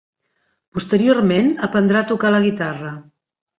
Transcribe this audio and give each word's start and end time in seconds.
Posteriorment 0.77 1.53
aprendrà 1.69 2.03
a 2.03 2.09
tocar 2.15 2.35
la 2.39 2.43
guitarra. 2.49 2.97